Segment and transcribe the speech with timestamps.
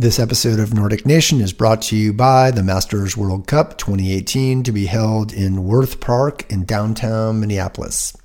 [0.00, 4.62] This episode of Nordic Nation is brought to you by the Masters World Cup 2018
[4.62, 8.16] to be held in Wirth Park in downtown Minneapolis.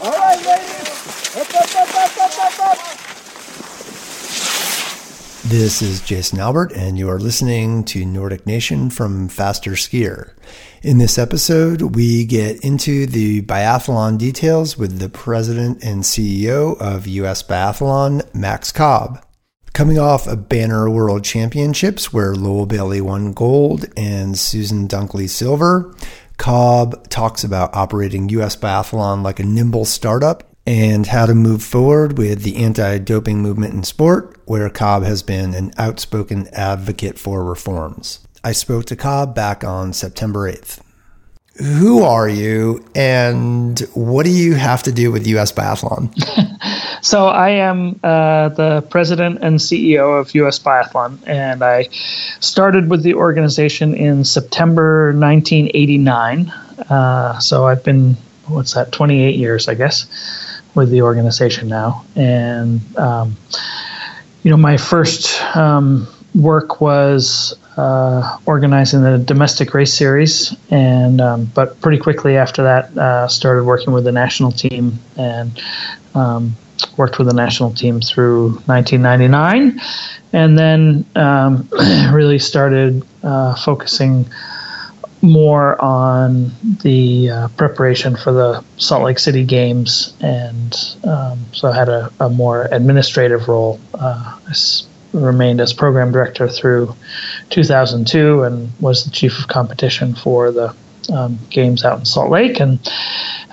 [0.00, 1.36] All right, ladies.
[1.36, 2.78] Up, up, up,
[5.44, 10.32] this is Jason Albert, and you are listening to Nordic Nation from Faster Skier.
[10.80, 17.06] In this episode, we get into the biathlon details with the president and CEO of
[17.06, 19.22] US Biathlon, Max Cobb.
[19.72, 25.94] Coming off a banner world championships where Lowell Bailey won gold and Susan Dunklee silver,
[26.36, 32.18] Cobb talks about operating US Biathlon like a nimble startup and how to move forward
[32.18, 37.42] with the anti doping movement in sport, where Cobb has been an outspoken advocate for
[37.42, 38.20] reforms.
[38.44, 40.80] I spoke to Cobb back on September 8th.
[41.56, 46.10] Who are you and what do you have to do with US Biathlon?
[47.02, 51.88] So I am uh, the president and CEO of US Biathlon, and I
[52.38, 56.48] started with the organization in September 1989.
[56.88, 58.16] Uh, so I've been,
[58.46, 60.06] what's that, 28 years, I guess,
[60.76, 62.04] with the organization now.
[62.14, 63.36] And, um,
[64.44, 66.06] you know, my first um,
[66.36, 72.96] work was uh, organizing the domestic race series, and um, but pretty quickly after that,
[72.96, 75.60] uh, started working with the national team and
[76.14, 76.54] um,
[76.96, 79.80] worked with the national team through 1999,
[80.32, 81.68] and then um,
[82.12, 84.26] really started uh, focusing
[85.22, 86.50] more on
[86.82, 92.28] the uh, preparation for the Salt Lake City Games, and um, so had a, a,
[92.28, 93.78] more administrative role.
[93.94, 94.38] Uh,
[95.12, 96.94] remained as program director through
[97.50, 100.74] 2002 and was the chief of competition for the
[101.12, 102.78] um, games out in Salt Lake, and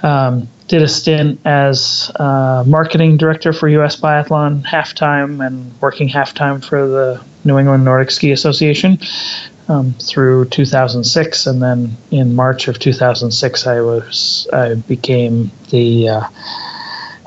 [0.04, 6.64] um, did a stint as uh, marketing director for US Biathlon halftime and working halftime
[6.64, 9.00] for the New England Nordic Ski Association
[9.68, 16.28] um, through 2006, and then in March of 2006, I was I became the uh,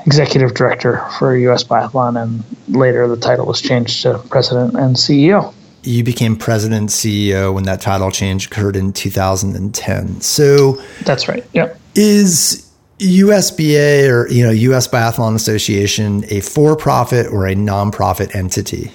[0.05, 2.43] executive director for US Biathlon, and
[2.75, 5.53] later the title was changed to president and CEO.
[5.83, 10.21] You became president and CEO when that title change occurred in 2010.
[10.21, 11.45] So that's right.
[11.53, 11.79] Yep.
[11.95, 12.69] Is
[12.99, 18.91] USBA or you know US Biathlon Association a for-profit or a nonprofit entity?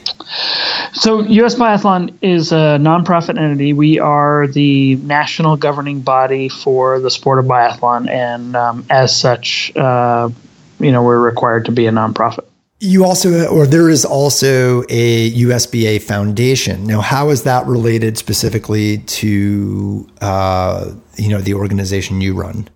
[0.93, 3.73] So US Biathlon is a nonprofit entity.
[3.73, 9.73] We are the national governing body for the sport of biathlon, and um, as such,
[9.77, 10.31] uh,
[10.79, 12.45] you know, we're required to be a nonprofit.
[12.81, 16.87] You also, or there is also a USBA foundation.
[16.87, 22.69] Now, how is that related specifically to, uh, you know, the organization you run?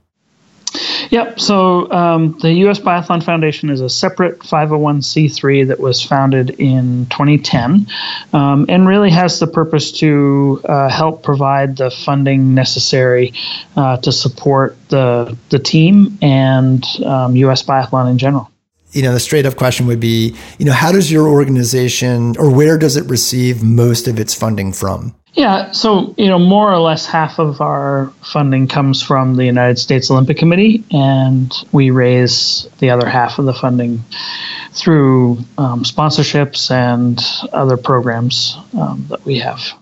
[1.12, 1.41] Yep.
[1.41, 2.78] So um, the U.S.
[2.81, 7.87] Biathlon Foundation is a separate 501c3 that was founded in 2010
[8.33, 13.34] um, and really has the purpose to uh, help provide the funding necessary
[13.77, 17.62] uh, to support the, the team and um, U.S.
[17.62, 18.52] Biathlon in general
[18.92, 22.50] you know, the straight up question would be, you know, how does your organization or
[22.50, 25.14] where does it receive most of its funding from?
[25.34, 29.78] Yeah, so you know, more or less half of our funding comes from the United
[29.78, 34.04] States Olympic Committee, and we raise the other half of the funding
[34.72, 37.19] through um, sponsorships and
[37.54, 39.72] other programs um, that we have.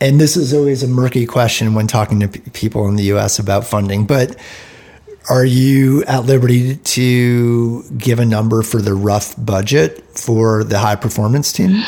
[0.00, 3.38] And this is always a murky question when talking to p- people in the U.S.
[3.38, 4.36] about funding, but
[5.28, 10.96] are you at liberty to give a number for the rough budget for the high
[10.96, 11.82] performance team?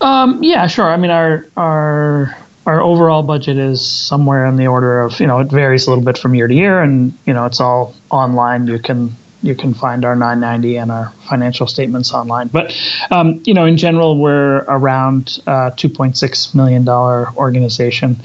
[0.00, 0.90] Um, yeah, sure.
[0.90, 2.36] I mean, our our
[2.66, 6.04] our overall budget is somewhere in the order of you know it varies a little
[6.04, 8.66] bit from year to year, and you know it's all online.
[8.66, 12.48] You can you can find our 990 and our financial statements online.
[12.48, 12.76] But
[13.10, 18.16] um, you know, in general, we're around uh, 2.6 million dollar organization.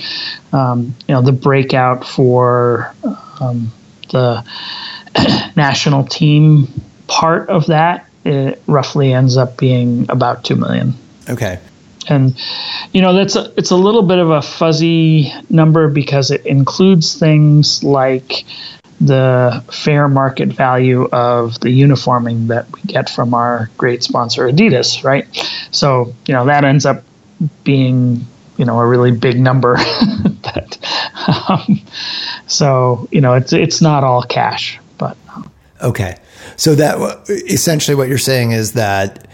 [0.54, 2.94] Um, you know, the breakout for
[3.42, 3.72] um,
[4.10, 4.44] the
[5.56, 6.68] national team
[7.08, 10.94] part of that it roughly ends up being about two million.
[11.30, 11.60] Okay.
[12.10, 12.40] And
[12.94, 17.18] you know that's a, it's a little bit of a fuzzy number because it includes
[17.18, 18.46] things like
[19.00, 25.04] the fair market value of the uniforming that we get from our great sponsor Adidas,
[25.04, 25.26] right?
[25.72, 27.04] So you know that ends up
[27.64, 28.26] being
[28.58, 29.76] you know a really big number.
[30.44, 30.78] that,
[31.50, 31.82] um,
[32.48, 35.52] so you know it's it's not all cash, but um,
[35.82, 36.18] okay.
[36.56, 39.28] So that essentially what you're saying is that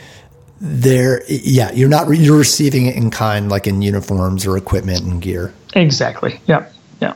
[0.60, 5.22] there yeah you're not you're receiving it in kind like in uniforms or equipment and
[5.22, 6.66] gear exactly yeah
[7.02, 7.14] yeah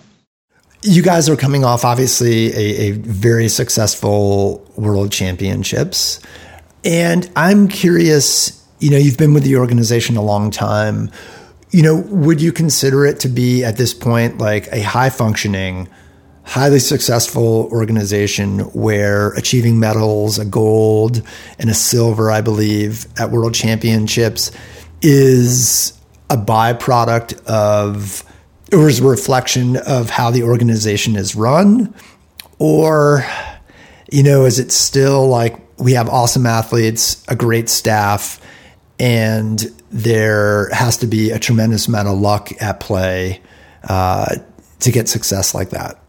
[0.83, 6.19] you guys are coming off obviously a, a very successful world championships
[6.83, 11.12] and i'm curious you know, you've been with the organization a long time.
[11.69, 15.90] You know, would you consider it to be at this point like a high functioning,
[16.44, 21.22] highly successful organization where achieving medals, a gold
[21.60, 24.52] and a silver, I believe, at world championships
[25.02, 25.94] is
[26.30, 28.24] a byproduct of
[28.74, 31.94] or is a reflection of how the organization is run?
[32.60, 33.25] Or,
[34.12, 38.42] you know, is it still like we have awesome athletes, a great staff,
[39.00, 43.42] and there has to be a tremendous amount of luck at play
[43.84, 44.36] uh,
[44.80, 46.00] to get success like that?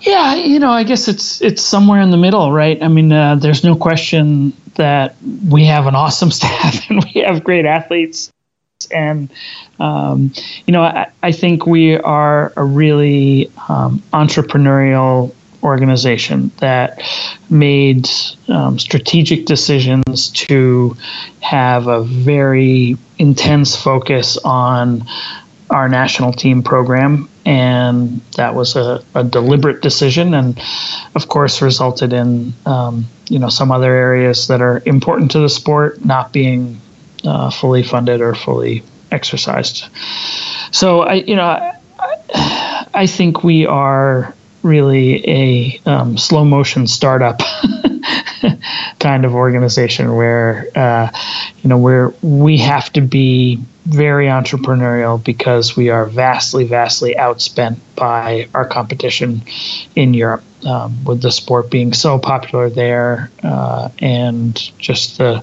[0.00, 2.82] Yeah, you know, I guess it's it's somewhere in the middle, right?
[2.82, 5.16] I mean, uh, there's no question that
[5.48, 8.30] we have an awesome staff and we have great athletes,
[8.90, 9.30] and
[9.80, 10.32] um,
[10.66, 17.02] you know, I, I, think we are a really um, entrepreneurial organization that
[17.50, 18.08] made
[18.48, 20.96] um, strategic decisions to
[21.40, 25.04] have a very intense focus on
[25.70, 30.60] our national team program and that was a, a deliberate decision and
[31.14, 35.48] of course resulted in um, you know some other areas that are important to the
[35.48, 36.80] sport not being
[37.24, 39.86] uh, fully funded or fully exercised.
[40.70, 47.40] So i you know I, I think we are really a um, slow motion startup
[49.00, 51.10] kind of organization where uh,
[51.62, 57.78] you know where we have to be very entrepreneurial because we are vastly vastly outspent
[57.94, 59.42] by our competition
[59.94, 65.40] in Europe um, with the sport being so popular there uh, and just the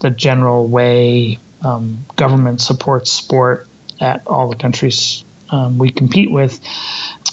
[0.00, 3.68] the general way um, government supports sport
[4.00, 6.60] at all the countries um, we compete with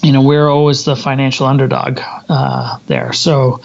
[0.03, 1.99] you know we're always the financial underdog
[2.29, 3.13] uh, there.
[3.13, 3.61] So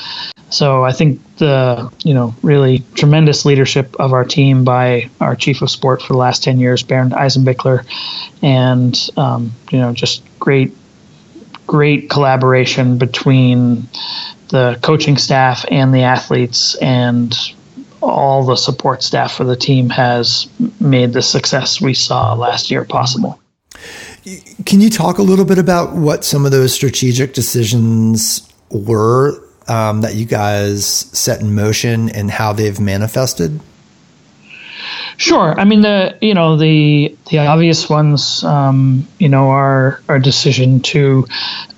[0.51, 5.63] so I think the you know really tremendous leadership of our team by our chief
[5.63, 7.85] of sport for the last ten years, Bernd Eisenbichler,
[8.43, 10.75] and um, you know just great
[11.67, 13.89] great collaboration between
[14.49, 17.37] the coaching staff and the athletes and
[18.01, 20.49] all the support staff for the team has
[20.81, 23.39] made the success we saw last year possible.
[24.65, 30.01] Can you talk a little bit about what some of those strategic decisions were um,
[30.01, 33.61] that you guys set in motion and how they've manifested?
[35.19, 35.59] Sure.
[35.59, 40.81] I mean the you know the the obvious ones um, you know our our decision
[40.81, 41.27] to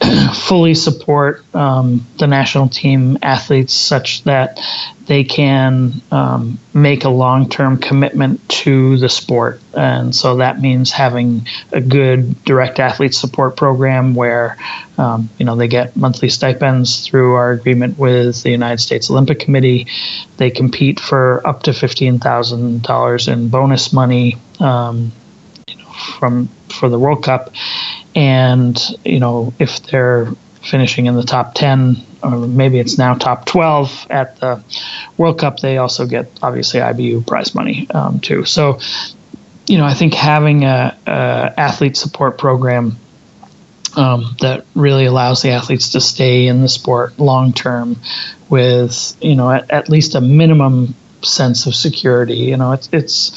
[0.35, 4.61] fully support um, the national team athletes such that
[5.11, 9.61] they can um, make a long term commitment to the sport.
[9.77, 14.57] And so that means having a good direct athlete support program where
[14.99, 19.41] um, you know they get monthly stipends through our agreement with the United States Olympic
[19.41, 19.89] Committee.
[20.37, 25.11] They compete for up to fifteen thousand dollars in bonus money um,
[26.21, 27.53] from for the World Cup,
[28.15, 30.29] and you know if they're
[30.63, 34.63] finishing in the top 10 or maybe it's now top 12 at the
[35.17, 35.61] World Cup.
[35.61, 38.45] They also get obviously IBU prize money um, too.
[38.45, 38.79] So,
[39.67, 42.97] you know, I think having a, a athlete support program
[43.97, 47.97] um, that really allows the athletes to stay in the sport long term
[48.49, 52.37] with you know at, at least a minimum sense of security.
[52.37, 53.33] You know, it's it's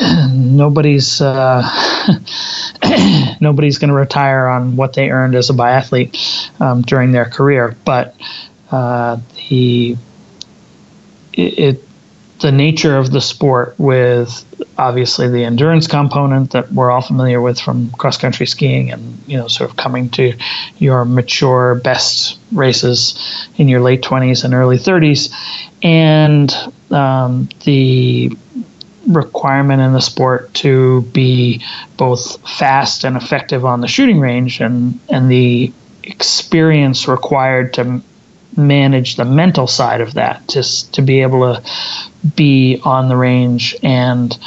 [0.32, 1.62] nobody's uh,
[3.40, 7.76] nobody's going to retire on what they earned as a biathlete um, during their career,
[7.84, 8.14] but
[8.70, 9.96] uh, the
[11.32, 11.82] it, it,
[12.40, 14.44] the nature of the sport with
[14.78, 19.36] obviously the endurance component that we're all familiar with from cross country skiing and you
[19.36, 20.34] know sort of coming to
[20.78, 25.32] your mature best races in your late 20s and early 30s
[25.82, 26.54] and
[26.92, 28.36] um, the
[29.06, 31.62] requirement in the sport to be
[31.96, 35.72] both fast and effective on the shooting range and and the
[36.02, 38.00] experience required to
[38.56, 41.62] manage the mental side of that just to be able to
[42.34, 44.38] be on the range and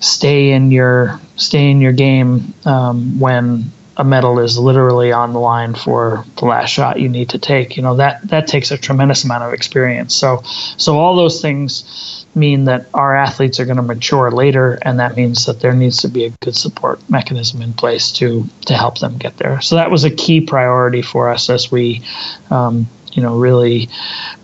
[0.00, 5.38] stay in your stay in your game um, when a medal is literally on the
[5.38, 8.78] line for the last shot you need to take you know that that takes a
[8.78, 10.40] tremendous amount of experience so
[10.76, 15.16] so all those things mean that our athletes are going to mature later, and that
[15.16, 18.98] means that there needs to be a good support mechanism in place to to help
[18.98, 19.60] them get there.
[19.60, 22.02] So that was a key priority for us as we,
[22.50, 23.88] um, you know, really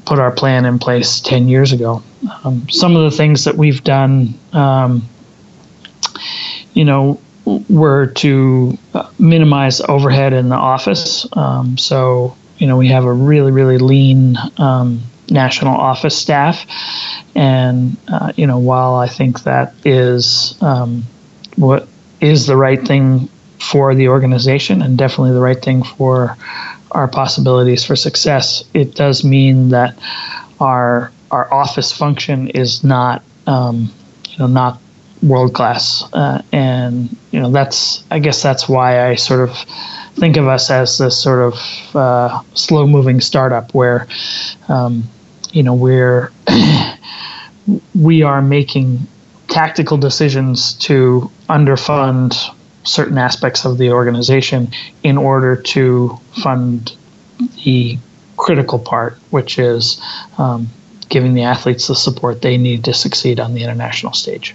[0.05, 2.03] put our plan in place ten years ago.
[2.45, 5.09] Um, some of the things that we've done, um,
[6.75, 7.21] you know,
[7.69, 11.27] were to uh, minimize overhead in the office.
[11.33, 16.67] Um, so you know, we have a really really lean um, national office staff.
[17.35, 21.05] And, uh, you know, while I think that is um,
[21.57, 21.89] what
[22.21, 23.29] is the right thing
[23.59, 26.37] for the organization and definitely the right thing for
[26.93, 29.99] our possibilities for success, it does mean that
[30.61, 33.93] our our office function is not um,
[34.31, 34.81] you know not
[35.23, 39.57] world class, uh, and you know that's I guess that's why I sort of
[40.15, 44.07] think of us as this sort of uh, slow moving startup where
[44.69, 45.05] um,
[45.53, 46.33] you know we're
[47.95, 49.07] we are making
[49.49, 52.37] tactical decisions to underfund
[52.85, 54.69] certain aspects of the organization
[55.03, 56.97] in order to fund
[57.65, 57.99] the
[58.37, 60.01] critical part, which is
[60.39, 60.69] um,
[61.09, 64.55] giving the athletes the support they need to succeed on the international stage.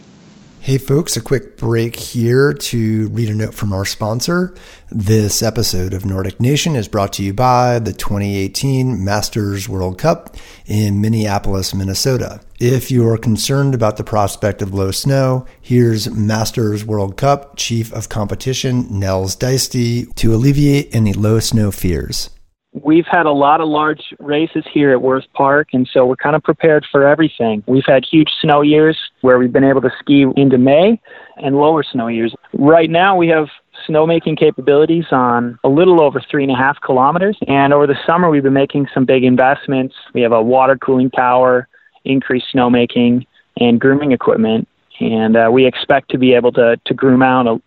[0.64, 4.56] Hey, folks, a quick break here to read a note from our sponsor.
[4.90, 10.38] This episode of Nordic Nation is brought to you by the 2018 Masters World Cup
[10.66, 12.40] in Minneapolis, Minnesota.
[12.62, 18.08] If you're concerned about the prospect of low snow, here's Masters World Cup Chief of
[18.08, 22.30] Competition Nels Deisty to alleviate any low snow fears
[22.74, 26.36] we've had a lot of large races here at Wirth Park, and so we're kind
[26.36, 27.64] of prepared for everything.
[27.68, 31.00] We've had huge snow years where we've been able to ski into May
[31.38, 32.34] and lower snow years.
[32.54, 33.48] Right now, we have
[33.88, 38.30] snowmaking capabilities on a little over three and a half kilometers, and over the summer,
[38.30, 39.96] we've been making some big investments.
[40.14, 41.68] We have a water cooling tower,
[42.06, 43.26] increased snowmaking,
[43.58, 44.68] and grooming equipment,
[45.00, 47.62] and uh, we expect to be able to, to groom out a,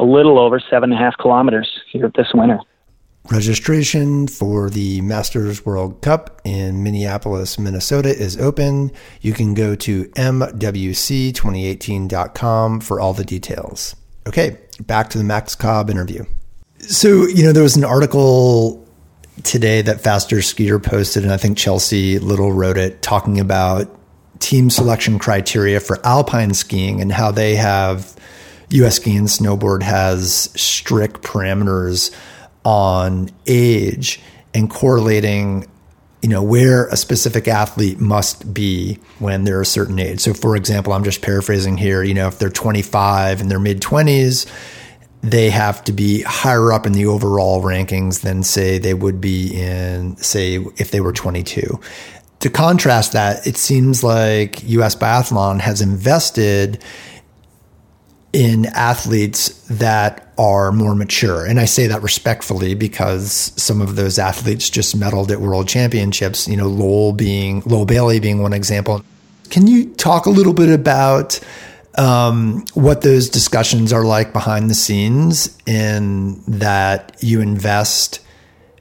[0.00, 2.58] a little over seven and a half kilometers here this winter.
[3.30, 8.92] Registration for the Masters World Cup in Minneapolis, Minnesota is open.
[9.20, 13.96] You can go to mwc2018.com for all the details.
[14.28, 16.24] Okay, back to the Max Cobb interview.
[16.78, 18.86] So, you know, there was an article
[19.42, 23.92] today that Faster Skier posted, and I think Chelsea Little wrote it, talking about
[24.38, 28.14] team selection criteria for alpine skiing and how they have
[28.70, 32.14] US Ski and Snowboard has strict parameters
[32.66, 34.20] on age
[34.52, 35.64] and correlating
[36.20, 40.18] you know where a specific athlete must be when they're a certain age.
[40.18, 43.80] So for example i'm just paraphrasing here you know if they're 25 and they're mid
[43.80, 44.46] 20s
[45.22, 49.54] they have to be higher up in the overall rankings than say they would be
[49.54, 51.80] in say if they were 22
[52.40, 56.82] to contrast that it seems like us biathlon has invested
[58.36, 61.46] in athletes that are more mature.
[61.46, 66.46] And I say that respectfully because some of those athletes just medaled at world championships,
[66.46, 69.02] you know, Lowell being, Lowell Bailey being one example.
[69.48, 71.40] Can you talk a little bit about
[71.96, 78.20] um, what those discussions are like behind the scenes in that you invest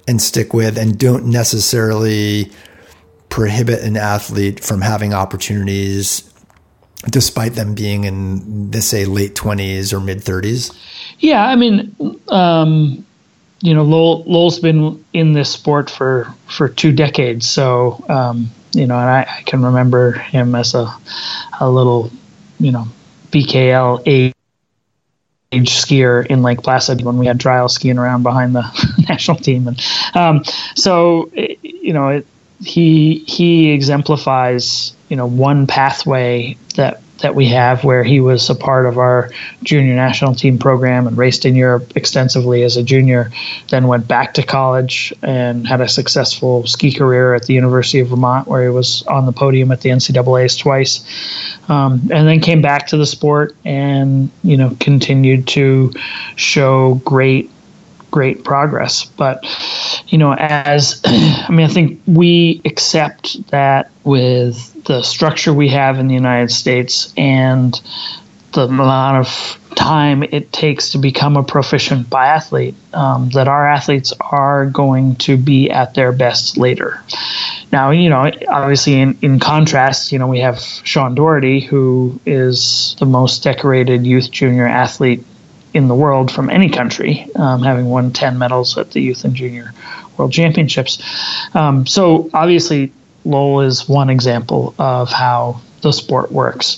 [0.05, 2.51] and stick with and don't necessarily
[3.29, 6.29] prohibit an athlete from having opportunities
[7.09, 10.75] despite them being in, let's say, late 20s or mid 30s?
[11.19, 11.95] Yeah, I mean,
[12.29, 13.05] um,
[13.62, 17.50] you know, Lowell, Lowell's been in this sport for, for two decades.
[17.50, 20.93] So, um, you know, and I, I, can remember him as a,
[21.59, 22.12] a little,
[22.59, 22.88] you know,
[23.31, 24.33] BKL age,
[25.53, 29.67] skier in Lake Placid when we had trial skiing around behind the national team.
[29.69, 29.81] And
[30.13, 30.43] um,
[30.75, 32.27] so, you know, it,
[32.59, 38.55] he he exemplifies you know one pathway that that we have where he was a
[38.55, 39.29] part of our
[39.63, 43.31] junior national team program and raced in Europe extensively as a junior,
[43.69, 48.09] then went back to college and had a successful ski career at the University of
[48.09, 51.03] Vermont where he was on the podium at the NCAA's twice.
[51.69, 55.93] Um, and then came back to the sport and, you know, continued to
[56.35, 57.50] show great
[58.15, 59.03] great progress.
[59.03, 59.43] But,
[60.07, 66.00] you know, as I mean, I think we accept that with the structure we have
[66.00, 67.74] in the United States and
[68.53, 74.13] the amount of time it takes to become a proficient biathlete, um, that our athletes
[74.22, 77.03] are going to be at their best later.
[77.74, 82.95] Now, you know, obviously, in, in contrast, you know, we have Sean Doherty, who is
[82.98, 85.25] the most decorated youth junior athlete
[85.75, 89.36] in the world from any country, um, having won 10 medals at the Youth and
[89.36, 89.74] Junior
[90.17, 91.03] World Championships.
[91.53, 92.94] Um, so obviously,
[93.25, 96.77] Lowell is one example of how the sport works.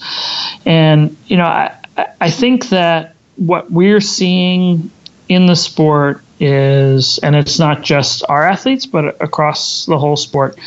[0.66, 1.78] And, you know, I,
[2.20, 4.90] I think that what we're seeing
[5.30, 10.58] in the sport is, and it's not just our athletes, but across the whole sport,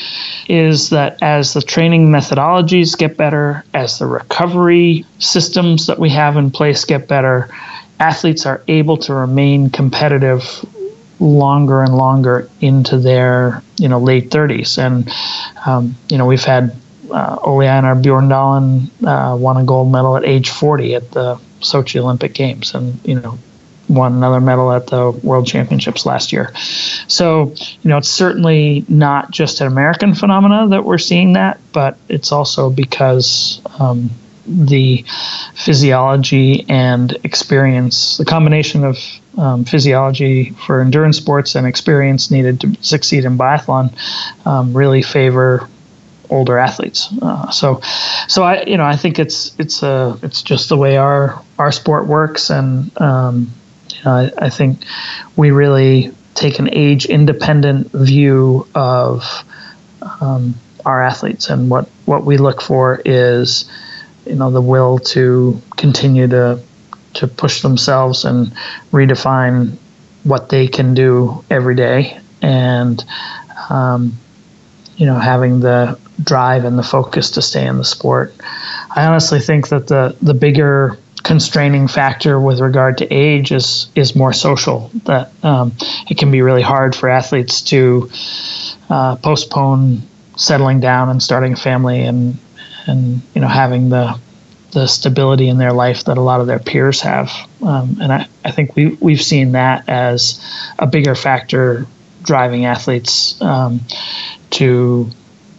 [0.49, 6.37] is that as the training methodologies get better, as the recovery systems that we have
[6.37, 7.49] in place get better,
[8.01, 10.65] athletes are able to remain competitive
[11.21, 15.13] longer and longer into their you know late 30s, and
[15.67, 16.75] um, you know we've had
[17.11, 22.01] uh, Ole Einar Bjorndalen uh, won a gold medal at age 40 at the Sochi
[22.01, 23.39] Olympic Games, and you know
[23.91, 26.55] won another medal at the World Championships last year.
[27.09, 31.99] So, you know, it's certainly not just an American phenomena that we're seeing that, but
[32.09, 34.11] it's also because um,
[34.51, 35.05] the
[35.55, 38.99] physiology and experience, the combination of
[39.39, 43.93] um, physiology for endurance sports and experience needed to succeed in biathlon,
[44.47, 45.69] um, really favor
[46.31, 47.09] older athletes.
[47.23, 47.81] Uh, so,
[48.29, 51.73] so I, you know, I think it's it's a it's just the way our our
[51.73, 53.53] sport works, and um,
[53.91, 54.85] you know, I, I think
[55.37, 59.45] we really take an age independent view of
[60.21, 60.55] um,
[60.85, 63.71] our athletes, and what what we look for is
[64.27, 66.61] you know the will to continue to
[67.15, 68.53] to push themselves and
[68.93, 69.77] redefine
[70.23, 72.19] what they can do every day.
[72.43, 73.05] And
[73.69, 74.17] um,
[74.97, 78.35] you know having the drive and the focus to stay in the sport.
[78.95, 84.15] I honestly think that the the bigger constraining factor with regard to age is is
[84.15, 85.73] more social that um,
[86.09, 88.11] it can be really hard for athletes to
[88.91, 90.03] uh, postpone
[90.37, 92.39] settling down and starting a family and
[92.87, 94.19] and you know having the
[94.73, 97.33] the stability in their life that a lot of their peers have.
[97.63, 100.45] Um, and I, I think we, we've seen that as
[100.79, 101.87] a bigger factor
[102.23, 103.81] driving athletes um,
[104.51, 105.11] to,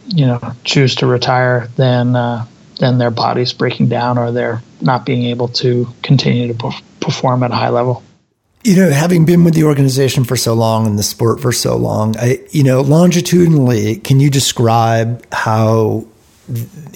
[0.08, 2.46] you know, choose to retire than, uh,
[2.80, 7.52] than their bodies breaking down or they're not being able to continue to perform at
[7.52, 8.04] a high level.
[8.64, 11.76] You know, having been with the organization for so long and the sport for so
[11.76, 16.06] long, I, you know, longitudinally, can you describe how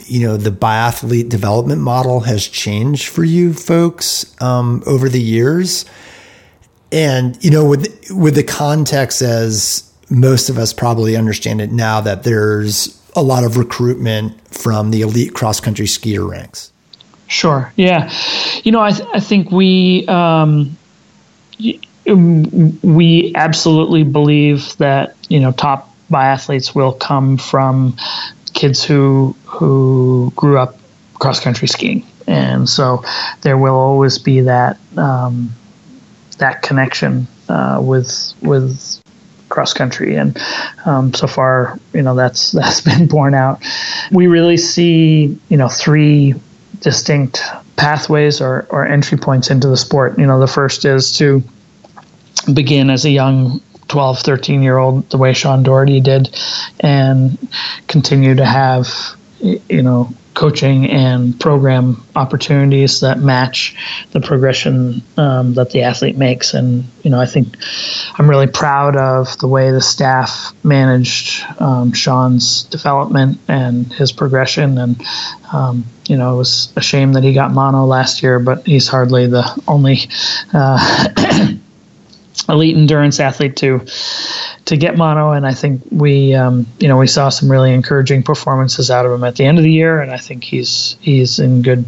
[0.05, 5.85] you know the biathlete development model has changed for you folks um, over the years.
[6.91, 12.01] And you know with with the context as most of us probably understand it now
[12.01, 16.71] that there's a lot of recruitment from the elite cross country skier ranks.
[17.27, 17.71] Sure.
[17.75, 18.11] Yeah.
[18.63, 20.77] You know i, th- I think we um,
[22.05, 27.95] we absolutely believe that you know top biathletes will come from
[28.55, 30.79] kids who who grew up
[31.13, 33.03] cross country skiing, and so
[33.41, 35.53] there will always be that um,
[36.39, 39.01] that connection uh, with with
[39.49, 40.37] cross country, and
[40.85, 43.63] um, so far, you know, that's that's been borne out.
[44.11, 46.33] We really see, you know, three
[46.79, 47.41] distinct
[47.77, 50.17] pathways or, or entry points into the sport.
[50.17, 51.43] You know, the first is to
[52.53, 56.35] begin as a young 12, 13 year old the way Sean Doherty did
[56.79, 57.37] and
[57.87, 58.87] continue to have,
[59.39, 63.75] you know, coaching and program opportunities that match
[64.11, 66.53] the progression um, that the athlete makes.
[66.53, 67.55] And, you know, I think
[68.19, 74.77] I'm really proud of the way the staff managed um, Sean's development and his progression.
[74.77, 75.01] And,
[75.51, 78.87] um, you know, it was a shame that he got mono last year, but he's
[78.87, 79.99] hardly the only.
[80.53, 81.53] Uh,
[82.49, 83.85] elite endurance athlete to
[84.65, 85.31] to get mono.
[85.31, 89.11] And I think we um, you know we saw some really encouraging performances out of
[89.11, 90.01] him at the end of the year.
[90.01, 91.85] And I think he's he's in good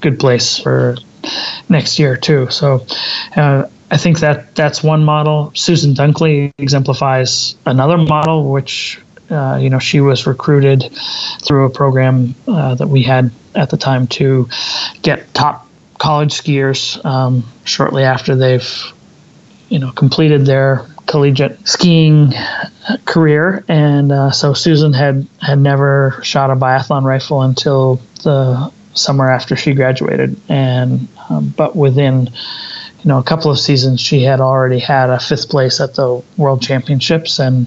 [0.00, 0.96] good place for
[1.68, 2.48] next year too.
[2.50, 2.86] So
[3.36, 5.52] uh, I think that that's one model.
[5.54, 10.90] Susan Dunklee exemplifies another model which uh, you know she was recruited
[11.42, 14.48] through a program uh, that we had at the time to
[15.02, 18.92] get top college skiers um, shortly after they've
[19.68, 22.32] you know, completed their collegiate skiing
[23.04, 29.30] career, and uh, so Susan had had never shot a biathlon rifle until the summer
[29.30, 34.40] after she graduated, and um, but within you know a couple of seasons she had
[34.40, 37.66] already had a fifth place at the World Championships, and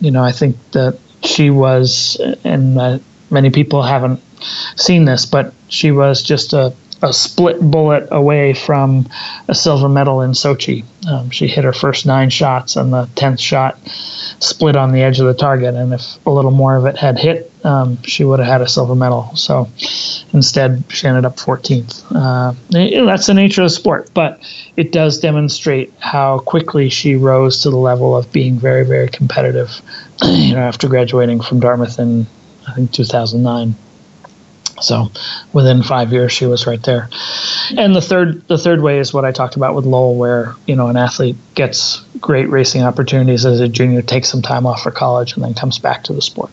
[0.00, 2.98] you know I think that she was, and uh,
[3.30, 4.20] many people haven't
[4.76, 9.08] seen this, but she was just a a split bullet away from
[9.48, 10.84] a silver medal in Sochi.
[11.08, 13.78] Um, she hit her first nine shots, and the tenth shot
[14.40, 15.74] split on the edge of the target.
[15.74, 18.68] And if a little more of it had hit, um, she would have had a
[18.68, 19.34] silver medal.
[19.36, 19.68] So
[20.32, 22.04] instead, she ended up 14th.
[22.14, 22.54] Uh,
[23.06, 24.40] that's the nature of the sport, but
[24.76, 29.80] it does demonstrate how quickly she rose to the level of being very, very competitive.
[30.24, 32.26] you know, after graduating from Dartmouth in
[32.68, 33.74] I think 2009.
[34.80, 35.10] So
[35.52, 37.08] within five years, she was right there.
[37.76, 40.76] And the third, the third way is what I talked about with Lowell, where you
[40.76, 44.90] know an athlete gets great racing opportunities as a junior, takes some time off for
[44.90, 46.50] college, and then comes back to the sport.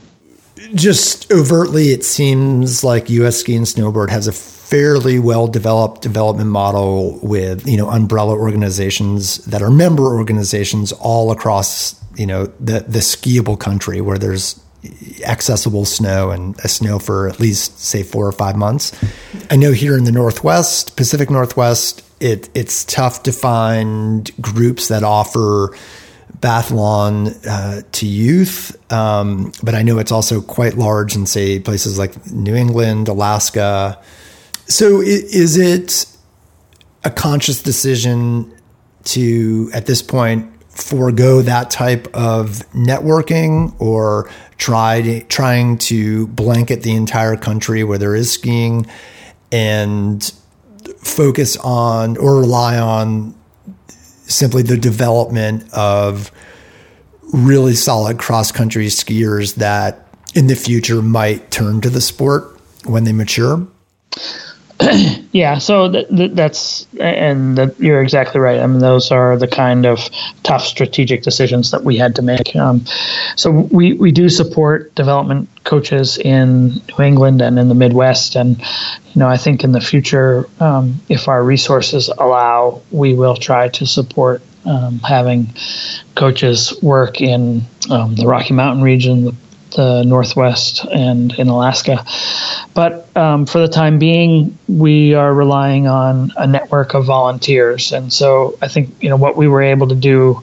[0.73, 3.37] Just overtly, it seems like U.S.
[3.37, 9.37] ski and snowboard has a fairly well developed development model with you know umbrella organizations
[9.45, 14.59] that are member organizations all across you know the the skiable country where there's
[15.25, 18.97] accessible snow and a snow for at least say four or five months.
[19.49, 25.03] I know here in the Northwest, Pacific Northwest, it it's tough to find groups that
[25.03, 25.75] offer
[26.39, 31.97] biathlon uh, to youth, um, but I know it's also quite large in say places
[31.97, 34.01] like New England, Alaska.
[34.67, 36.05] So is it
[37.03, 38.51] a conscious decision
[39.05, 46.93] to at this point forego that type of networking or try trying to blanket the
[46.95, 48.85] entire country where there is skiing
[49.51, 50.33] and
[50.99, 53.33] focus on or rely on
[54.27, 56.31] simply the development of
[57.33, 63.05] really solid cross country skiers that in the future might turn to the sport when
[63.05, 63.65] they mature?
[65.31, 68.59] yeah, so th- th- that's and you're exactly right.
[68.59, 70.09] I mean, those are the kind of
[70.43, 72.55] tough strategic decisions that we had to make.
[72.55, 72.85] Um,
[73.35, 78.57] so we we do support development coaches in New England and in the Midwest, and
[78.59, 83.69] you know, I think in the future, um, if our resources allow, we will try
[83.69, 85.47] to support um, having
[86.15, 89.35] coaches work in um, the Rocky Mountain region, the
[89.75, 92.03] the Northwest and in Alaska.
[92.73, 97.91] But um, for the time being, we are relying on a network of volunteers.
[97.91, 100.41] And so I think you know what we were able to do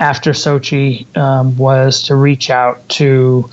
[0.00, 3.48] after Sochi um, was to reach out to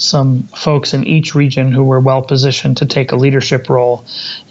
[0.00, 4.04] some folks in each region who were well positioned to take a leadership role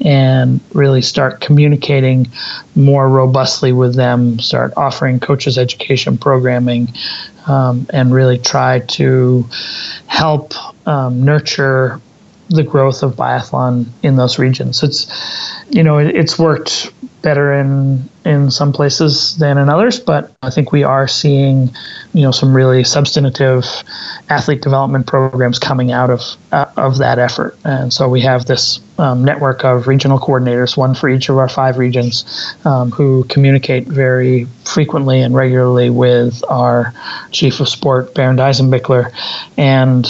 [0.05, 2.27] and really start communicating
[2.75, 6.88] more robustly with them, start offering coaches education programming,
[7.47, 9.45] um, and really try to
[10.07, 10.53] help
[10.88, 11.99] um, nurture
[12.49, 14.83] the growth of biathlon in those regions.
[14.83, 15.07] It's,
[15.69, 20.51] you know, it, it's worked better in in some places than in others, but I
[20.51, 21.71] think we are seeing,
[22.13, 23.65] you know, some really substantive
[24.29, 27.57] athlete development programs coming out of uh, of that effort.
[27.65, 31.49] And so we have this um, network of regional coordinators, one for each of our
[31.49, 32.23] five regions,
[32.65, 36.93] um, who communicate very frequently and regularly with our
[37.31, 39.11] chief of sport, Bernd Eisenbichler,
[39.57, 40.07] and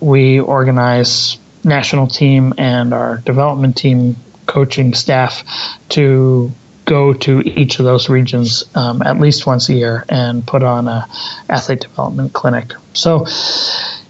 [0.00, 5.42] we organize national team and our development team coaching staff
[5.88, 6.52] to
[6.84, 10.88] go to each of those regions um, at least once a year and put on
[10.88, 11.06] a
[11.48, 12.72] athlete development clinic.
[12.94, 13.26] So,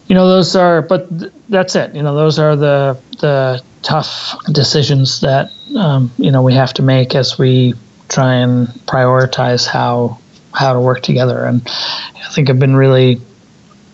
[0.06, 1.94] you know, those are, but th- that's it.
[1.94, 6.82] You know, those are the the tough decisions that um, you know we have to
[6.82, 7.74] make as we
[8.08, 10.18] try and prioritize how
[10.54, 11.44] how to work together.
[11.44, 13.20] And I think I've been really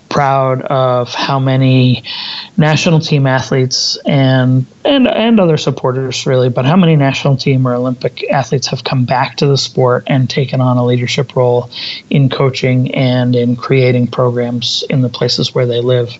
[0.08, 2.02] proud of how many
[2.56, 7.74] national team athletes and and and other supporters really, but how many national team or
[7.74, 11.70] Olympic athletes have come back to the sport and taken on a leadership role
[12.10, 16.12] in coaching and in creating programs in the places where they live.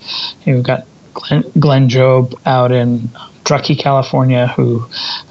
[0.44, 3.11] You have got Glenn, Glenn Jobe out in
[3.48, 4.87] Truckee, California, who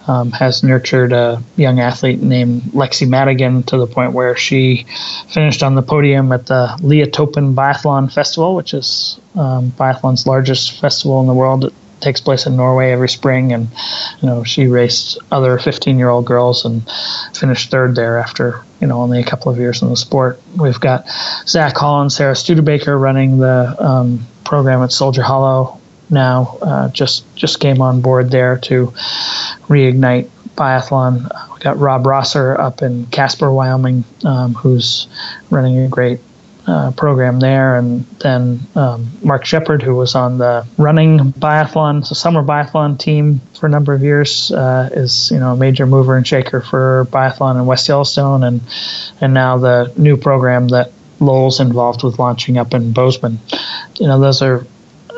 [0.07, 4.87] um, has nurtured a young athlete named Lexi Madigan to the point where she
[5.29, 11.21] finished on the podium at the Liatoppen Biathlon Festival, which is um, biathlon's largest festival
[11.21, 11.65] in the world.
[11.65, 13.67] It takes place in Norway every spring, and
[14.19, 16.89] you know she raced other 15-year-old girls and
[17.35, 20.41] finished third there after you know only a couple of years in the sport.
[20.59, 21.05] We've got
[21.45, 25.76] Zach Hall and Sara Studebaker running the um, program at Soldier Hollow
[26.09, 28.87] now uh, just just came on board there to
[29.67, 31.23] reignite biathlon.
[31.53, 35.07] We got Rob Rosser up in Casper, Wyoming, um, who's
[35.49, 36.19] running a great
[36.67, 42.13] uh, program there, and then um, Mark Shepard, who was on the running biathlon, so
[42.13, 46.17] summer biathlon team for a number of years, uh, is you know a major mover
[46.17, 48.61] and shaker for biathlon in West Yellowstone, and
[49.21, 53.39] and now the new program that Lowell's involved with launching up in Bozeman.
[53.99, 54.67] You know, those are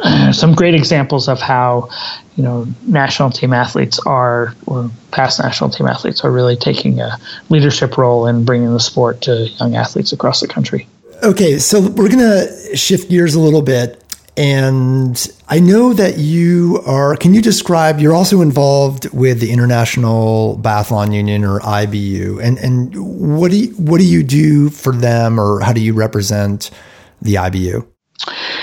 [0.31, 1.89] some great examples of how
[2.35, 7.17] you know national team athletes are or past national team athletes are really taking a
[7.49, 10.88] leadership role in bringing the sport to young athletes across the country.
[11.21, 14.01] Okay, so we're going to shift gears a little bit
[14.39, 20.57] and I know that you are can you describe you're also involved with the International
[20.62, 22.95] Biathlon Union or IBU and and
[23.38, 26.71] what do you, what do you do for them or how do you represent
[27.21, 27.85] the IBU?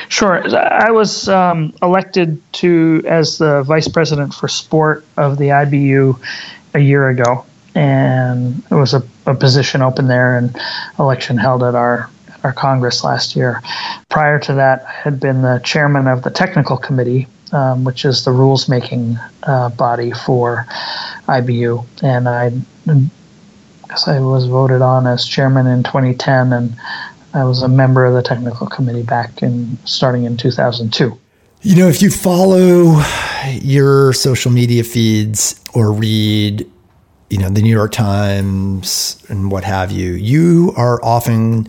[0.08, 0.56] Sure.
[0.56, 6.20] I was um, elected to as the vice president for sport of the IBU
[6.74, 10.56] a year ago, and it was a, a position open there, and
[10.98, 12.10] election held at our
[12.44, 13.60] our Congress last year.
[14.08, 18.24] Prior to that, I had been the chairman of the technical committee um, which is
[18.24, 20.66] the rules making uh, body for
[21.28, 21.86] IBU.
[22.02, 22.52] And I,
[24.06, 26.76] I was voted on as chairman in 2010, and
[27.36, 31.18] I was a member of the technical committee back in starting in 2002.
[31.60, 33.02] You know, if you follow
[33.60, 36.66] your social media feeds or read,
[37.28, 41.68] you know, the New York Times and what have you, you are often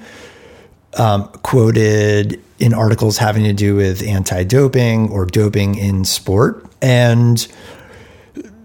[0.98, 6.66] um, quoted in articles having to do with anti doping or doping in sport.
[6.82, 7.46] And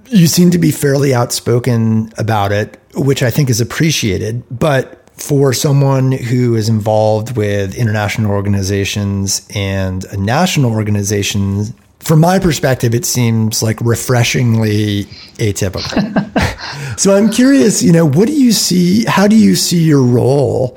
[0.06, 4.44] you seem to be fairly outspoken about it, which I think is appreciated.
[4.50, 11.66] But for someone who is involved with international organizations and national organization,
[12.00, 15.04] from my perspective, it seems like refreshingly
[15.38, 16.98] atypical.
[16.98, 19.04] so I'm curious, you know, what do you see?
[19.04, 20.76] How do you see your role?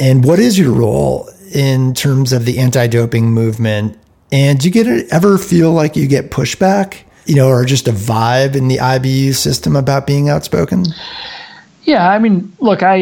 [0.00, 3.96] And what is your role in terms of the anti doping movement?
[4.32, 7.92] And do you get ever feel like you get pushback, you know, or just a
[7.92, 10.86] vibe in the IBU system about being outspoken?
[11.86, 12.96] Yeah, I mean, look, I,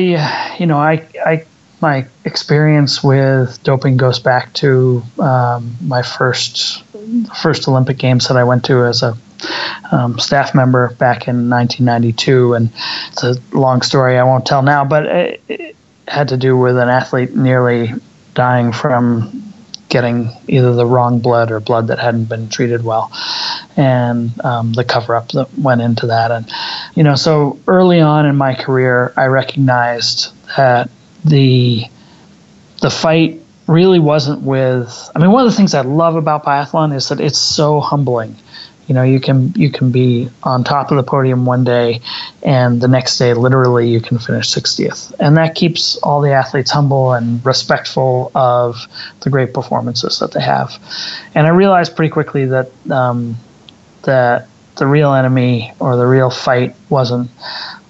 [0.58, 1.46] you know, I, I,
[1.80, 6.84] my experience with doping goes back to um, my first,
[7.42, 9.16] first Olympic Games that I went to as a
[9.90, 12.70] um, staff member back in 1992, and
[13.08, 16.76] it's a long story I won't tell now, but it, it had to do with
[16.76, 17.90] an athlete nearly
[18.34, 19.42] dying from
[19.88, 23.10] getting either the wrong blood or blood that hadn't been treated well,
[23.78, 26.30] and um, the cover up that went into that.
[26.30, 26.50] And,
[26.94, 30.90] you know, so early on in my career, I recognized that
[31.24, 31.84] the
[32.80, 36.94] the fight really wasn't with I mean one of the things I love about biathlon
[36.94, 38.36] is that it's so humbling.
[38.86, 42.02] You know you can you can be on top of the podium one day
[42.42, 46.70] and the next day literally you can finish 60th and that keeps all the athletes
[46.70, 48.76] humble and respectful of
[49.20, 50.78] the great performances that they have.
[51.34, 53.38] And i realized pretty quickly that um,
[54.02, 57.30] that the real enemy or the real fight wasn't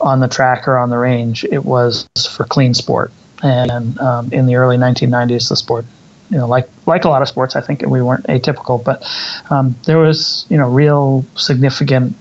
[0.00, 4.46] on the track or on the range it was for clean sport and um, in
[4.46, 5.84] the early 1990s the sport
[6.30, 9.06] you know, like like a lot of sports, I think we weren't atypical, but
[9.50, 12.16] um, there was you know real significant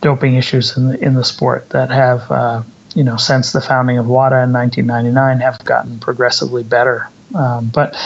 [0.00, 2.62] doping issues in the in the sport that have uh,
[2.94, 7.08] you know since the founding of WADA in 1999 have gotten progressively better.
[7.34, 7.96] Um, but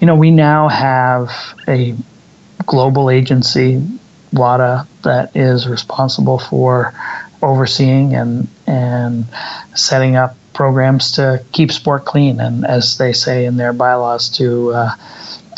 [0.00, 1.30] you know we now have
[1.66, 1.94] a
[2.66, 3.82] global agency,
[4.32, 6.92] WADA, that is responsible for
[7.42, 9.26] overseeing and and
[9.74, 14.72] setting up programs to keep sport clean, and as they say in their bylaws, to
[14.72, 14.94] uh,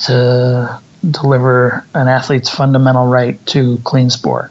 [0.07, 4.51] to deliver an athlete's fundamental right to clean sport.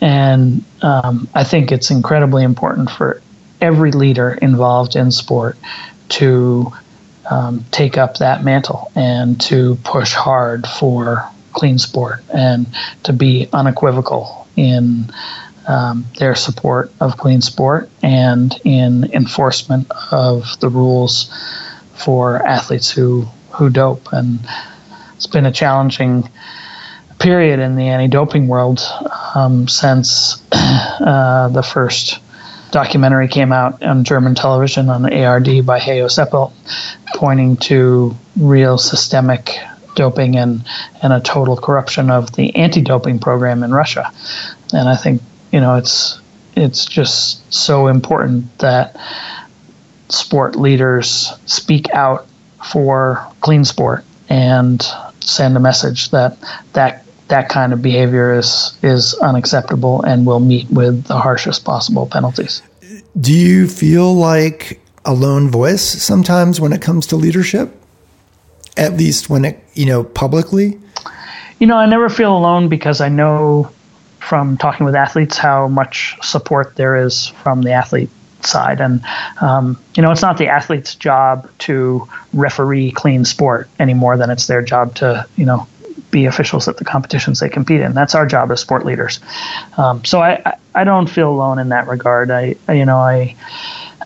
[0.00, 3.22] And um, I think it's incredibly important for
[3.60, 5.56] every leader involved in sport
[6.10, 6.72] to
[7.30, 12.66] um, take up that mantle and to push hard for clean sport and
[13.04, 15.10] to be unequivocal in
[15.66, 21.32] um, their support of clean sport and in enforcement of the rules
[21.94, 24.12] for athletes who who dope.
[24.12, 24.40] And
[25.14, 26.28] it's been a challenging
[27.18, 28.80] period in the anti-doping world
[29.34, 32.18] um, since uh, the first
[32.72, 36.52] documentary came out on German television on ARD by Hajo Seppelt,
[37.14, 39.60] pointing to real systemic
[39.94, 40.64] doping and,
[41.02, 44.12] and a total corruption of the anti-doping program in Russia.
[44.72, 45.22] And I think
[45.54, 46.20] you know, it's
[46.56, 48.96] it's just so important that
[50.08, 52.26] sport leaders speak out
[52.72, 54.84] for clean sport and
[55.20, 56.36] send a message that
[56.72, 62.06] that that kind of behavior is is unacceptable and will meet with the harshest possible
[62.06, 62.60] penalties.
[63.20, 67.80] Do you feel like a lone voice sometimes when it comes to leadership?
[68.76, 70.78] At least when it, you know, publicly?
[71.58, 73.70] You know, I never feel alone because I know
[74.18, 78.10] from talking with athletes how much support there is from the athlete
[78.42, 78.80] side.
[78.80, 79.02] And,
[79.40, 84.30] um, you know, it's not the athlete's job to referee clean sport any more than
[84.30, 85.66] it's their job to, you know,
[86.10, 87.92] be officials at the competitions they compete in.
[87.92, 89.20] That's our job as sport leaders.
[89.76, 92.30] Um, so I, I don't feel alone in that regard.
[92.30, 93.36] I, you know, I,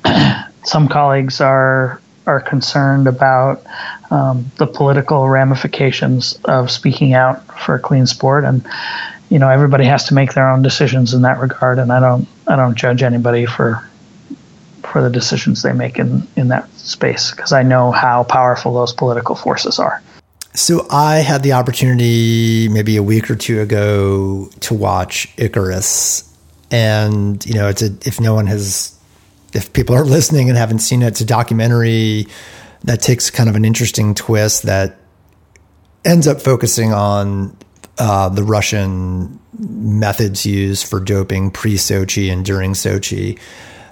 [0.65, 3.65] some colleagues are, are concerned about
[4.11, 8.45] um, the political ramifications of speaking out for clean sport.
[8.45, 8.65] And,
[9.31, 12.27] you know everybody has to make their own decisions in that regard, and I don't
[12.47, 13.87] I don't judge anybody for
[14.83, 18.93] for the decisions they make in in that space because I know how powerful those
[18.93, 20.03] political forces are.
[20.55, 26.25] So I had the opportunity maybe a week or two ago to watch Icarus,
[26.71, 28.98] and you know it's a if no one has
[29.55, 32.27] if people are listening and haven't seen it, it's a documentary
[32.85, 34.99] that takes kind of an interesting twist that
[36.05, 37.57] ends up focusing on
[37.99, 43.39] uh, the Russian methods used for doping pre Sochi and during Sochi,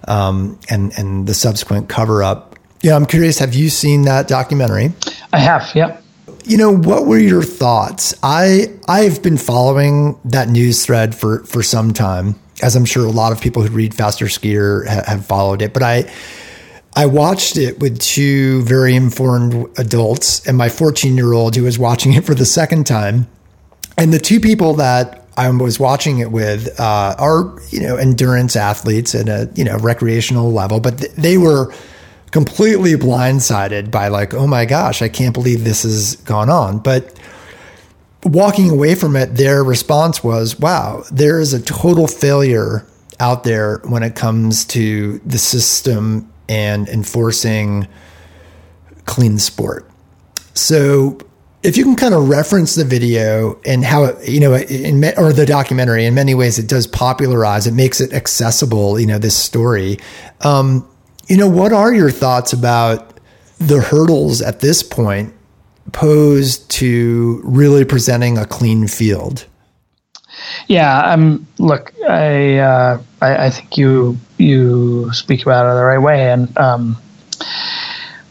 [0.06, 2.56] um, and and the subsequent cover up.
[2.82, 3.38] Yeah, I'm curious.
[3.38, 4.92] Have you seen that documentary?
[5.32, 5.72] I have.
[5.74, 6.00] Yeah.
[6.44, 8.14] You know, what were your thoughts?
[8.22, 13.10] I I've been following that news thread for for some time, as I'm sure a
[13.10, 15.72] lot of people who read Faster Skier ha- have followed it.
[15.72, 16.10] But I
[16.94, 21.78] I watched it with two very informed adults and my 14 year old who was
[21.78, 23.28] watching it for the second time.
[23.98, 28.56] And the two people that I was watching it with uh, are, you know, endurance
[28.56, 31.74] athletes at a, you know, recreational level, but th- they were
[32.30, 36.78] completely blindsided by like, oh my gosh, I can't believe this has gone on.
[36.78, 37.18] But
[38.26, 42.86] walking away from it, their response was, wow, there is a total failure
[43.18, 47.88] out there when it comes to the system and enforcing
[49.04, 49.90] clean sport.
[50.54, 51.18] So
[51.62, 55.32] if you can kind of reference the video and how it, you know in or
[55.32, 59.36] the documentary in many ways it does popularize it makes it accessible you know this
[59.36, 59.98] story
[60.42, 60.88] um,
[61.28, 63.18] you know, what are your thoughts about
[63.58, 65.32] the hurdles at this point
[65.92, 69.46] posed to really presenting a clean field?
[70.68, 75.98] Yeah, um, look, I, uh, I, I think you you speak about it the right
[75.98, 76.96] way, and um,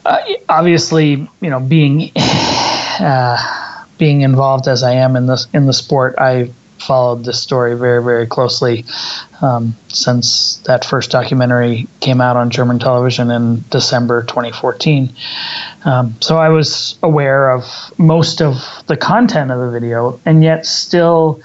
[0.06, 5.74] uh, obviously, you know, being uh, being involved as I am in this in the
[5.74, 6.52] sport, I
[6.86, 8.86] followed this story very, very closely
[9.42, 15.10] um, since that first documentary came out on German television in December 2014.
[15.86, 17.66] Um, so I was aware of
[17.98, 18.56] most of
[18.88, 21.42] the content of the video, and yet still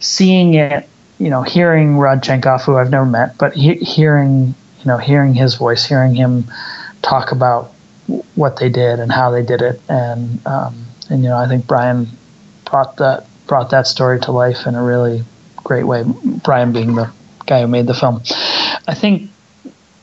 [0.00, 4.98] seeing it, you know, hearing Rodchenkov, who I've never met, but he- hearing, you know,
[4.98, 6.44] hearing his voice, hearing him
[7.02, 7.72] talk about
[8.34, 10.74] what they did and how they did it, and um,
[11.08, 12.08] and you know, I think Brian
[12.64, 15.22] brought that brought that story to life in a really
[15.56, 16.02] great way.
[16.42, 17.12] Brian being the
[17.44, 18.22] guy who made the film.
[18.88, 19.30] I think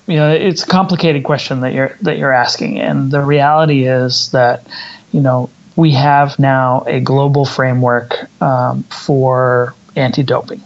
[0.05, 4.29] you know it's a complicated question that you're that you're asking, and the reality is
[4.33, 4.67] that
[5.11, 10.61] you know we have now a global framework um, for anti-doping,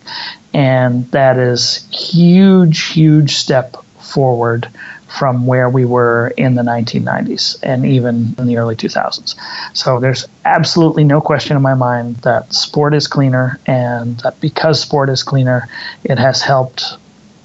[0.54, 4.67] and that is huge, huge step forward
[5.13, 9.36] from where we were in the 1990s and even in the early 2000s.
[9.73, 14.82] So there's absolutely no question in my mind that sport is cleaner, and that because
[14.82, 15.69] sport is cleaner,
[16.04, 16.97] it has helped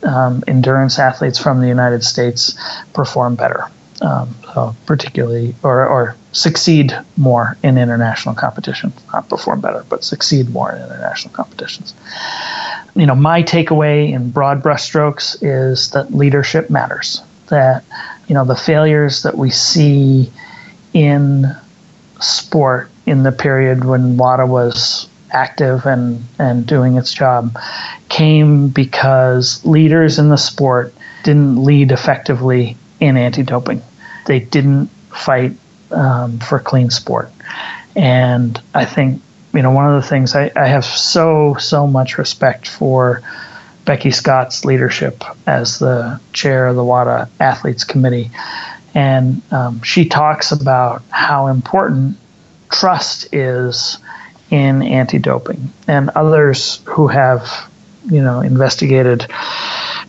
[0.03, 2.57] um, endurance athletes from the United States
[2.95, 3.65] perform better.
[4.01, 10.49] Um, so particularly, or, or succeed more in international competition, not perform better, but succeed
[10.51, 11.95] more in international competitions.
[12.95, 17.21] You know, my takeaway in broad brushstrokes is that leadership matters
[17.51, 17.85] that
[18.27, 20.31] you know the failures that we see
[20.93, 21.47] in
[22.21, 27.57] sport in the period when WADA was active and, and doing its job
[28.09, 33.83] came because leaders in the sport didn't lead effectively in anti doping.
[34.27, 35.53] They didn't fight
[35.91, 37.31] um, for clean sport.
[37.97, 42.19] And I think, you know, one of the things I, I have so, so much
[42.19, 43.23] respect for
[43.89, 48.31] Becky Scott's leadership as the chair of the WADA Athletes Committee.
[48.95, 52.19] And um, she talks about how important
[52.71, 53.97] trust is
[54.51, 55.73] in anti doping.
[55.87, 57.71] And others who have,
[58.05, 59.27] you know, investigated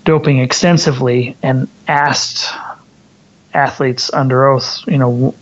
[0.04, 2.54] doping extensively and asked
[3.54, 5.34] athletes under oath, you know,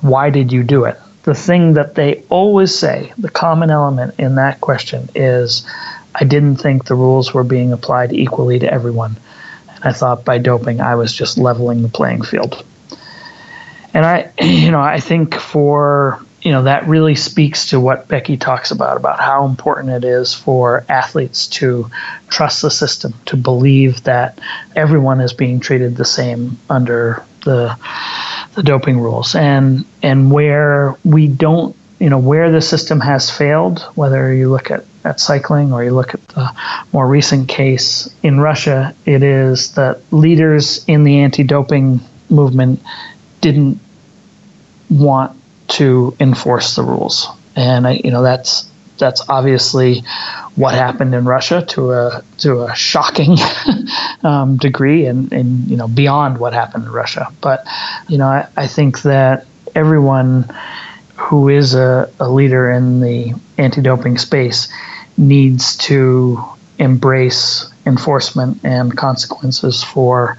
[0.00, 0.96] why did you do it?
[1.24, 5.66] The thing that they always say, the common element in that question is,
[6.14, 9.16] I didn't think the rules were being applied equally to everyone.
[9.74, 12.64] And I thought by doping, I was just leveling the playing field.
[13.92, 18.36] And I, you know, I think for, you know, that really speaks to what Becky
[18.36, 21.90] talks about, about how important it is for athletes to
[22.28, 24.38] trust the system, to believe that
[24.76, 27.76] everyone is being treated the same under the,
[28.54, 29.34] the doping rules.
[29.34, 34.70] And, and where we don't, you know, where the system has failed, whether you look
[34.70, 36.50] at at cycling, or you look at the
[36.92, 42.82] more recent case in Russia, it is that leaders in the anti doping movement
[43.40, 43.78] didn't
[44.90, 45.38] want
[45.68, 47.28] to enforce the rules.
[47.56, 50.02] And I, you know that's that's obviously
[50.54, 53.36] what happened in Russia to a to a shocking
[54.22, 57.32] um, degree, and, and you know beyond what happened in Russia.
[57.40, 57.66] But
[58.08, 60.52] you know I, I think that everyone
[61.16, 64.68] who is a, a leader in the anti-doping space
[65.16, 66.42] needs to
[66.78, 70.36] embrace enforcement and consequences for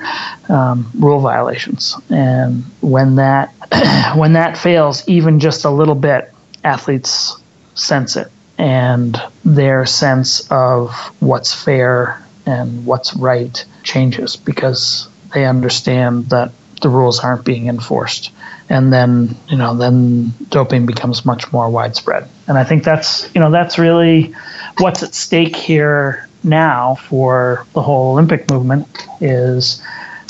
[0.50, 1.96] um, rule violations.
[2.10, 3.54] And when that
[4.18, 7.38] when that fails even just a little bit, athletes
[7.76, 16.30] sense it and their sense of what's fair and what's right changes because they understand
[16.30, 16.52] that
[16.82, 18.32] the rules aren't being enforced
[18.70, 23.42] and then you know then doping becomes much more widespread and i think that's you
[23.42, 24.34] know that's really
[24.80, 28.88] what's at stake here now for the whole olympic movement
[29.22, 29.82] is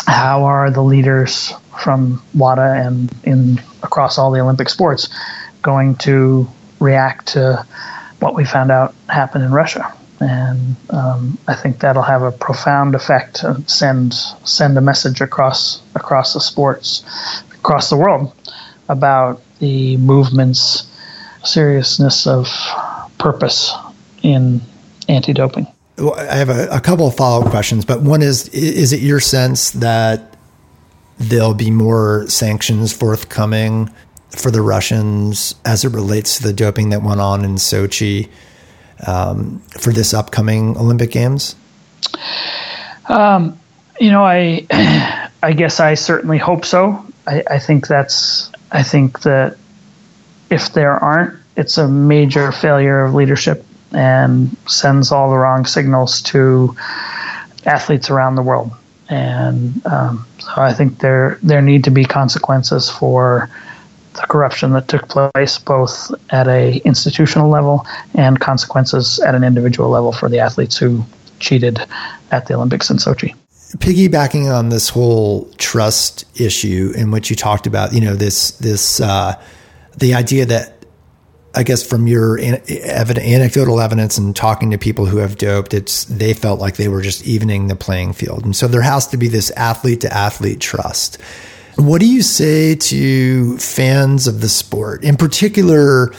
[0.07, 5.09] how are the leaders from WADA and in across all the Olympic sports
[5.61, 6.47] going to
[6.79, 7.65] react to
[8.19, 9.93] what we found out happened in Russia?
[10.19, 13.43] And um, I think that'll have a profound effect.
[13.67, 17.03] send send a message across across the sports,
[17.53, 18.33] across the world,
[18.87, 20.87] about the movement's
[21.43, 22.47] seriousness of
[23.17, 23.73] purpose
[24.25, 24.59] in
[25.07, 25.67] anti-doping.
[25.97, 28.99] Well, I have a, a couple of follow up questions, but one is: Is it
[28.99, 30.35] your sense that
[31.17, 33.89] there'll be more sanctions forthcoming
[34.29, 38.29] for the Russians as it relates to the doping that went on in Sochi
[39.07, 41.55] um, for this upcoming Olympic Games?
[43.07, 43.57] Um,
[43.99, 44.67] you know, I
[45.43, 47.05] I guess I certainly hope so.
[47.25, 49.57] I, I think that's I think that
[50.49, 53.65] if there aren't, it's a major failure of leadership
[53.95, 56.75] and sends all the wrong signals to
[57.65, 58.71] athletes around the world.
[59.09, 63.49] And um, so I think there there need to be consequences for
[64.13, 69.89] the corruption that took place, both at a institutional level and consequences at an individual
[69.89, 71.03] level for the athletes who
[71.39, 71.79] cheated
[72.31, 73.35] at the Olympics in Sochi.
[73.77, 79.01] Piggybacking on this whole trust issue in which you talked about, you know, this this
[79.01, 79.39] uh,
[79.97, 80.74] the idea that
[81.55, 86.33] I guess from your anecdotal evidence and talking to people who have doped, it's they
[86.33, 89.27] felt like they were just evening the playing field, and so there has to be
[89.27, 91.19] this athlete to athlete trust.
[91.75, 96.13] What do you say to fans of the sport, in particular?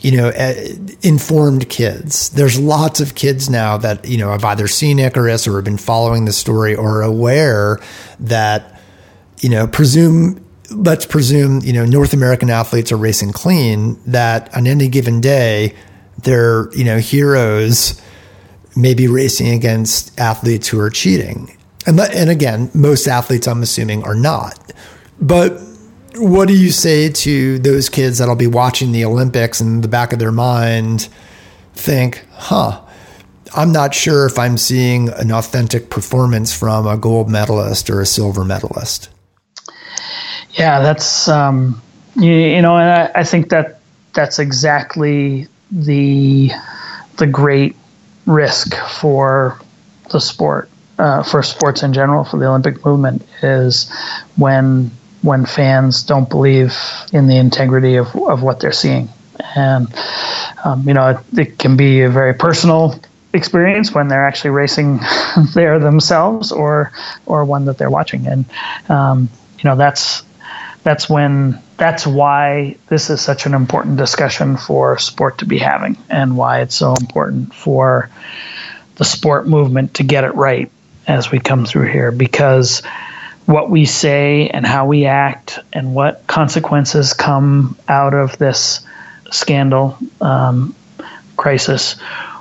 [0.00, 2.28] You know, eh, informed kids.
[2.30, 5.78] There's lots of kids now that you know have either seen Icarus or have been
[5.78, 7.80] following the story or are aware
[8.20, 8.80] that
[9.40, 14.00] you know presume let's presume you know North American athletes are racing clean.
[14.06, 15.74] That on any given day,
[16.22, 18.00] their you know heroes
[18.76, 21.56] may be racing against athletes who are cheating.
[21.86, 24.72] And and again, most athletes I'm assuming are not.
[25.20, 25.60] But
[26.16, 29.88] what do you say to those kids that'll be watching the Olympics and in the
[29.88, 31.08] back of their mind
[31.74, 32.82] think, huh,
[33.54, 38.06] I'm not sure if I'm seeing an authentic performance from a gold medalist or a
[38.06, 39.10] silver medalist?
[40.52, 41.80] Yeah, that's um,
[42.16, 43.80] you, you, know, and I, I, think that
[44.14, 46.50] that's exactly the
[47.16, 47.76] the great
[48.26, 49.60] risk for
[50.10, 53.92] the sport, uh, for sports in general, for the Olympic movement, is
[54.36, 54.90] when
[55.22, 56.76] when fans don't believe
[57.12, 59.08] in the integrity of, of what they're seeing,
[59.54, 59.92] and
[60.64, 62.98] um, you know, it, it can be a very personal
[63.34, 64.98] experience when they're actually racing
[65.54, 66.92] there themselves or
[67.26, 68.26] or one that they're watching.
[68.26, 68.44] And
[68.88, 69.28] um,
[69.58, 70.22] you know that's
[70.82, 75.96] that's when that's why this is such an important discussion for sport to be having
[76.08, 78.10] and why it's so important for
[78.96, 80.70] the sport movement to get it right
[81.06, 82.10] as we come through here.
[82.10, 82.82] Because
[83.46, 88.80] what we say and how we act and what consequences come out of this
[89.30, 90.74] scandal um,
[91.36, 91.96] crisis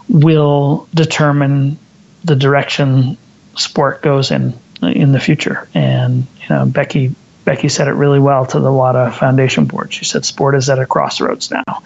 [0.09, 1.77] will determine
[2.23, 3.17] the direction
[3.55, 5.67] sport goes in in the future.
[5.73, 7.15] And you know Becky
[7.47, 9.93] Becky said it really well to the WADA Foundation Board.
[9.93, 11.81] She said, Sport is at a crossroads now,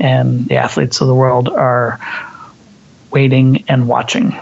[0.00, 2.00] and the athletes of the world are
[3.10, 4.34] waiting and watching,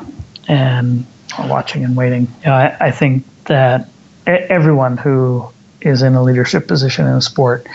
[0.46, 1.04] and
[1.40, 2.28] watching and waiting.
[2.42, 3.88] You know, I, I think that
[4.26, 5.44] everyone who
[5.80, 7.66] is in a leadership position in a sport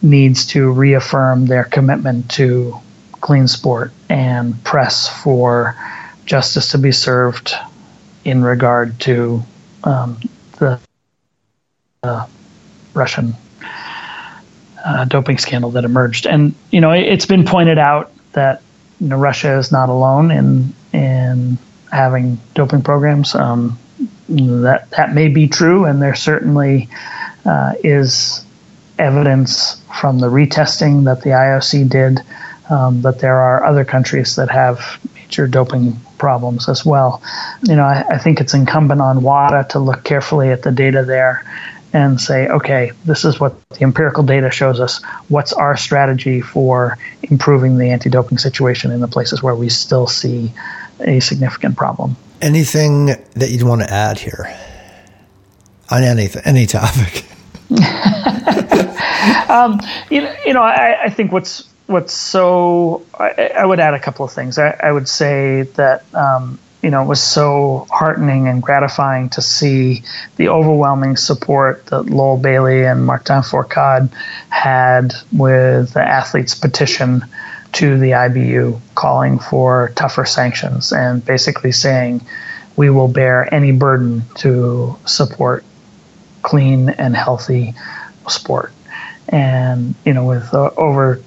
[0.00, 2.74] needs to reaffirm their commitment to
[3.20, 5.76] clean sport and press for
[6.24, 7.52] justice to be served
[8.24, 9.42] in regard to
[9.84, 10.18] um,
[10.58, 10.80] the
[12.02, 12.26] uh,
[12.94, 13.34] Russian
[14.84, 16.26] uh, doping scandal that emerged.
[16.26, 18.62] And you know, it, has been pointed out that
[19.00, 21.58] you know Russia is not alone in in
[21.92, 23.34] having doping programs.
[23.34, 23.78] Um,
[24.28, 26.88] that that may be true, and there certainly
[27.44, 28.46] uh, is
[28.98, 32.20] evidence from the retesting that the IOC did
[32.70, 37.22] um, that there are other countries that have major doping problems as well.
[37.62, 41.04] You know, I, I think it's incumbent on WADA to look carefully at the data
[41.04, 41.44] there
[41.92, 45.02] and say, okay, this is what the empirical data shows us.
[45.28, 50.06] What's our strategy for improving the anti doping situation in the places where we still
[50.06, 50.52] see
[51.00, 52.16] a significant problem?
[52.40, 54.54] Anything that you'd want to add here
[55.90, 57.24] on anything, any topic?
[59.50, 59.80] um,
[60.10, 64.00] you know, you know I, I, think what's what's so I, I, would add a
[64.00, 64.58] couple of things.
[64.58, 69.42] I, I would say that um, you know it was so heartening and gratifying to
[69.42, 70.02] see
[70.36, 74.12] the overwhelming support that Lowell Bailey and Martin Fourcade
[74.48, 77.24] had with the athletes' petition
[77.72, 82.20] to the IBU calling for tougher sanctions and basically saying
[82.76, 85.64] we will bear any burden to support
[86.42, 87.74] clean and healthy
[88.28, 88.72] sport.
[89.28, 91.20] And, you know, with uh, over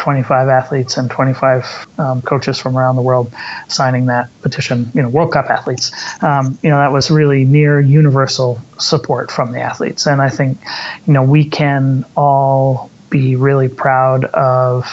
[0.00, 3.32] 225 athletes and 25 um, coaches from around the world
[3.68, 5.92] signing that petition, you know, World Cup athletes,
[6.22, 10.06] um, you know, that was really near universal support from the athletes.
[10.06, 10.58] And I think,
[11.06, 14.86] you know, we can all be really proud of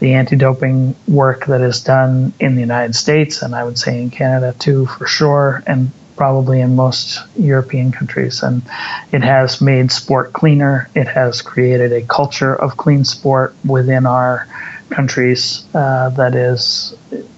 [0.00, 4.10] the anti-doping work that is done in the United States, and I would say in
[4.10, 8.42] Canada too, for sure, and probably in most European countries.
[8.42, 8.62] And
[9.12, 10.88] it has made sport cleaner.
[10.94, 14.46] It has created a culture of clean sport within our
[14.90, 16.94] countries uh, that is,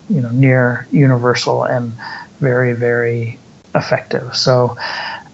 [0.08, 1.92] you know, near universal and
[2.40, 3.38] very, very
[3.74, 4.34] effective.
[4.36, 4.76] So,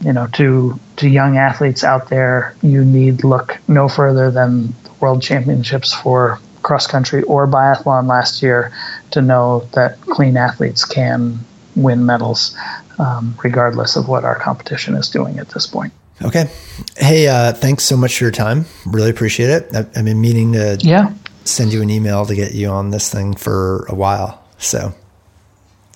[0.03, 5.23] you know, to to young athletes out there, you need look no further than World
[5.23, 8.71] Championships for cross country or biathlon last year
[9.11, 11.39] to know that clean athletes can
[11.77, 12.57] win medals
[13.01, 15.93] um, regardless of what our competition is doing at this point.
[16.23, 16.51] Okay.
[16.99, 18.67] Hey, uh, thanks so much for your time.
[18.85, 19.75] Really appreciate it.
[19.75, 21.15] I've, I've been meaning to yeah.
[21.45, 24.45] send you an email to get you on this thing for a while.
[24.59, 24.95] So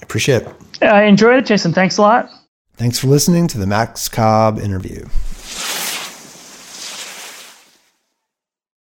[0.01, 0.49] appreciate it.
[0.83, 1.75] I enjoyed it, Jason.
[1.75, 2.31] Thanks a lot.
[2.77, 5.07] Thanks for listening to the Max Cobb interview.